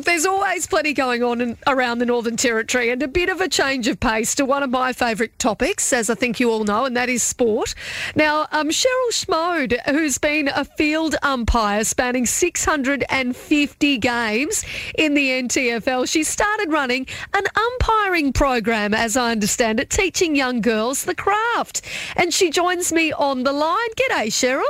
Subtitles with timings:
[0.00, 3.42] Look, there's always plenty going on in, around the Northern Territory and a bit of
[3.42, 6.64] a change of pace to one of my favourite topics, as I think you all
[6.64, 7.74] know, and that is sport.
[8.16, 14.64] Now, um, Sheryle Schmode, who's been a field umpire spanning 650 games
[14.96, 20.62] in the NTFL, she started running an umpiring program, as I understand it, teaching young
[20.62, 21.82] girls the craft.
[22.16, 23.76] And she joins me on the line.
[23.98, 24.64] G'day, Sheryle.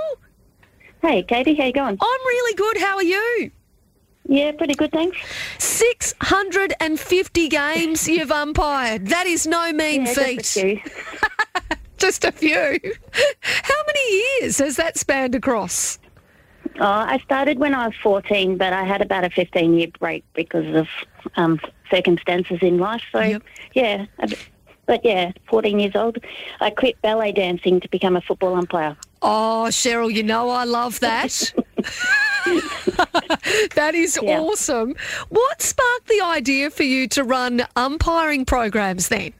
[1.02, 1.98] Hey, Katie, how you going?
[2.00, 2.78] I'm really good.
[2.78, 3.52] How are you?
[4.32, 5.18] Yeah, pretty good, thanks.
[5.58, 9.08] 650 games you've umpired.
[9.08, 10.36] That is no mean Yeah, feat.
[10.38, 10.80] just a few.
[11.98, 12.78] Just a few.
[13.42, 15.98] How many years has that spanned across?
[16.78, 20.24] Oh, I started when I was 14, but I had about a 15 year break
[20.32, 20.88] because of
[21.36, 21.60] um,
[21.90, 23.02] circumstances in life.
[23.12, 23.42] So, Yep.
[23.74, 24.06] yeah.
[24.86, 26.16] But yeah, 14 years old.
[26.62, 28.96] I quit ballet dancing to become a football umpire.
[29.20, 31.52] Oh, Sheryle, you know I love that.
[33.74, 34.40] that is Yeah.
[34.40, 34.94] awesome.
[35.28, 39.32] What sparked the idea for you to run umpiring programs then?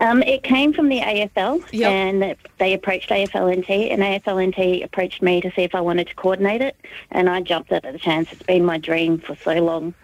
[0.00, 1.88] Um, it came from the AFL, Yep.
[1.90, 6.60] and they approached AFLNT, and AFLNT approached me to see if I wanted to coordinate
[6.60, 6.74] it,
[7.12, 8.32] and I jumped at the chance.
[8.32, 9.94] It's been my dream for so long,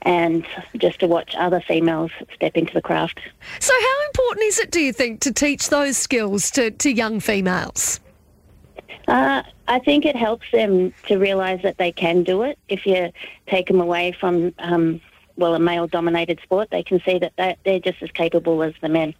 [0.00, 0.46] and
[0.78, 3.20] just to watch other females step into the craft.
[3.60, 7.20] So, how important is it, do you think, to teach those skills to, to young
[7.20, 8.00] females?
[9.08, 12.58] Uh, I think it helps them to realise that they can do it.
[12.68, 13.10] If you
[13.46, 15.00] take them away from, um,
[15.36, 18.88] well, a male-dominated sport, they can see that they- they're just as capable as the
[18.88, 19.14] men.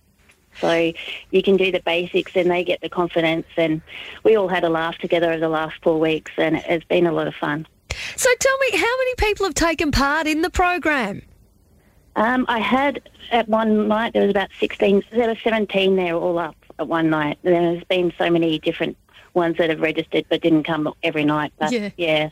[0.60, 0.92] So
[1.30, 3.46] you can do the basics and they get the confidence.
[3.56, 3.82] And
[4.22, 7.12] we all had a laugh together over the last four weeks and it's been a
[7.12, 7.66] lot of fun.
[8.16, 11.22] So, tell me, how many people have taken part in the program?
[12.16, 13.00] Um, I had
[13.32, 17.10] at one night, there was about 16, there were 17 there all up at one
[17.10, 17.38] night.
[17.42, 18.96] There's been so many different
[19.34, 21.52] ones that have registered but didn't come every night.
[21.58, 21.90] But Yeah.
[21.96, 22.30] yeah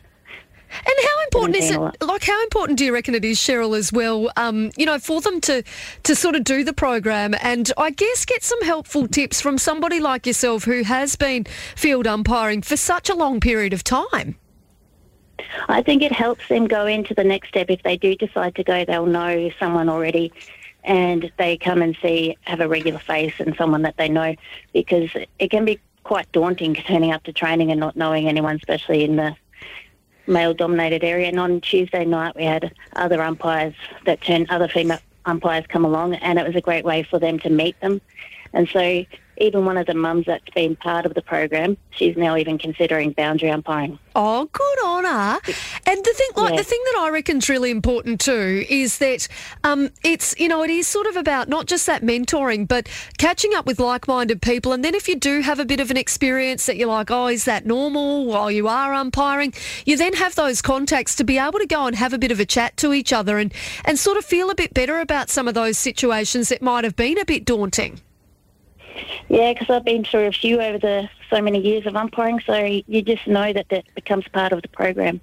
[0.71, 2.03] And how important is it?
[2.03, 4.31] Like, how important do you reckon it is, Sheryle, as well?
[4.37, 5.63] Um, you know, for them to
[6.05, 10.01] to sort of do the program, and I guess get some helpful tips from somebody
[10.01, 11.45] like yourself who has been
[11.77, 14.37] field umpiring for such a long period of time.
[15.69, 17.69] I think it helps them go into the next step.
[17.69, 20.33] If they do decide to go, they'll know someone already
[20.85, 24.35] and they come and see, have a regular face and someone that they know
[24.73, 29.05] because it can be quite daunting turning up to training and not knowing anyone, especially
[29.05, 29.35] in the
[30.27, 31.29] male dominated area.
[31.29, 33.75] And on Tuesday night, we had other umpires
[34.07, 37.39] that turned, other female umpires come along and it was a great way for them
[37.41, 38.01] to meet them.
[38.53, 39.05] And so
[39.39, 43.13] even one of the mums that's been part of the program, she's now even considering
[43.13, 43.99] boundary umpiring.
[44.15, 45.41] Oh, good on her.
[45.87, 46.59] And the thing, like Yeah.
[46.59, 49.27] the thing that I reckon's really important too is that
[49.65, 53.55] um, it's you know it is sort of about not just that mentoring, but catching
[53.55, 54.75] up with like-minded people.
[54.75, 57.27] And then if you do have a bit of an experience that you're like, oh,
[57.29, 58.27] is that normal?
[58.27, 59.55] While you are umpiring,
[59.87, 62.39] you then have those contacts to be able to go and have a bit of
[62.39, 63.53] a chat to each other and
[63.87, 66.97] and sort of feel a bit better about some of those situations that might have
[66.97, 68.01] been a bit daunting.
[69.29, 72.57] Yeah, because I've been through a few over the so many years of umpiring, so
[72.57, 75.21] you just know that that becomes part of the program.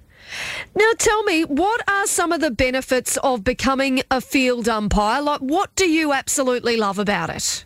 [0.74, 5.22] Now, tell me, what are some of the benefits of becoming a field umpire?
[5.22, 7.64] Like, what do you absolutely love about it?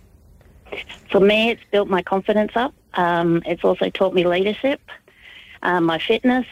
[1.10, 2.75] For me, it's built my confidence up.
[2.94, 4.81] Um, it's also taught me leadership,
[5.62, 6.47] um, my fitness,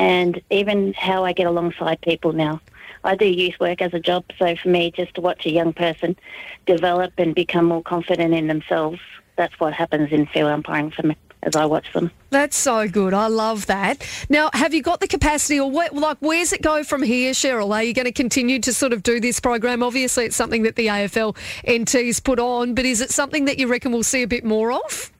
[0.00, 2.58] and even how I get alongside people now.
[3.04, 5.74] I do youth work as a job, so for me, just to watch a young
[5.74, 6.16] person
[6.64, 8.98] develop and become more confident in themselves,
[9.36, 12.10] that's what happens in field umpiring for me as I watch them.
[12.30, 13.12] That's so good.
[13.12, 14.06] I love that.
[14.30, 17.70] Now, have you got the capacity, or what, like, where's it go from here, Sheryle?
[17.70, 19.82] Are you going to continue to sort of do this program?
[19.82, 21.36] Obviously, it's something that the AFL
[21.68, 24.72] NT's put on, but is it something that you reckon we'll see a bit more
[24.72, 25.12] of?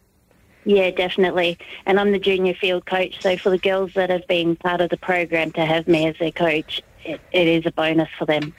[0.65, 1.59] Yeah, definitely.
[1.87, 4.91] And I'm the junior field coach, so for the girls that have been part of
[4.91, 8.53] the program to have me as their coach, it, it is a bonus for them.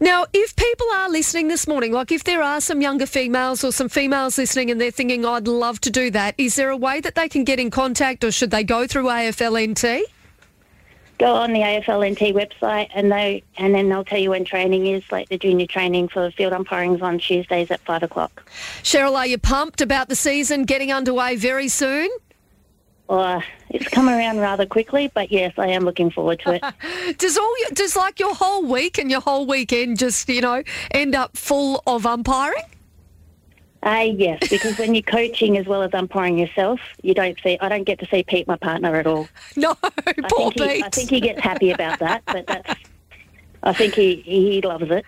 [0.00, 3.72] Now, if people are listening this morning, like if there are some younger females or
[3.72, 6.76] some females listening and they're thinking, oh, I'd love to do that, is there a
[6.76, 10.02] way that they can get in contact or should they go through AFLNT?
[11.20, 15.02] Go on the AFLNT website and they and then they'll tell you when training is,
[15.12, 18.42] like the junior training for field umpiring is on Tuesdays at five o'clock.
[18.82, 22.08] Sheryle, are you pumped about the season getting underway very soon?
[23.06, 26.64] Well, uh, it's come around rather quickly, but yes, I am looking forward to it.
[27.18, 30.62] Does all your, does like your whole week and your whole weekend just you know
[30.92, 32.64] end up full of umpiring?
[33.82, 37.56] Uh, yes, because when you're coaching as well as umpiring yourself, you don't see.
[37.60, 39.26] I don't get to see Pete, my partner, at all.
[39.56, 40.84] No, I poor think he, Pete.
[40.84, 42.74] I think he gets happy about that, but that's.
[43.62, 45.04] I think he he loves it.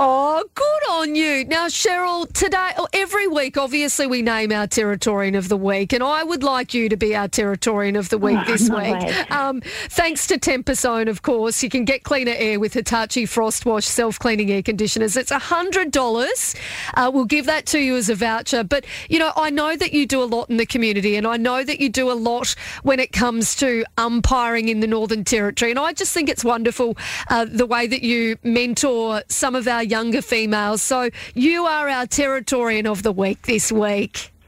[0.00, 0.64] Oh, good
[0.98, 1.44] on you.
[1.44, 6.02] Now, Sheryle, today, or every week, obviously, we name our Territorian of the Week, and
[6.02, 9.30] I would like you to be our Territorian of the Week this no week.
[9.30, 11.62] Um, thanks to temperzone, of course.
[11.62, 15.16] You can get cleaner air with Hitachi Frost Wash self cleaning air conditioners.
[15.16, 16.56] It's $100.
[16.94, 18.64] Uh, we'll give that to you as a voucher.
[18.64, 21.36] But, you know, I know that you do a lot in the community, and I
[21.36, 25.70] know that you do a lot when it comes to umpiring in the Northern Territory.
[25.70, 26.96] And I just think it's wonderful
[27.30, 30.87] uh, the way that you mentor some of our younger females.
[30.88, 34.32] So you are our Territorian of the Week this week.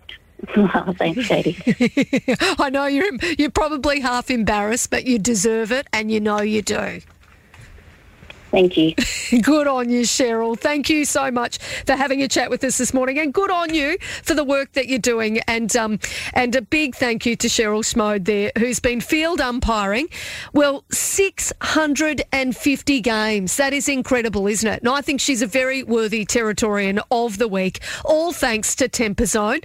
[0.57, 1.55] Oh, thanks, Katie.
[2.59, 6.63] I know you're you're probably half embarrassed, but you deserve it, and you know you
[6.63, 7.03] do.
[8.51, 8.95] Thank you.
[9.43, 10.59] Good on you, Sheryle.
[10.59, 13.73] Thank you so much for having a chat with us this morning, and good on
[13.73, 15.39] you for the work that you're doing.
[15.47, 16.01] And um,
[16.35, 20.09] and a big thank you to Sheryle Schmode there, who's been field umpiring.
[20.53, 23.57] Well, 650 games.
[23.57, 24.81] That is incredible, isn't it?
[24.81, 27.81] And I think she's a very worthy Territorian of the week.
[28.05, 29.65] All thanks to Temperzone.